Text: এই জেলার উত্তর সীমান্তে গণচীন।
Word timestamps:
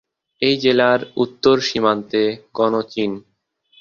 এই 0.41 0.55
জেলার 0.63 0.99
উত্তর 1.15 1.55
সীমান্তে 1.67 2.21
গণচীন। 2.57 3.11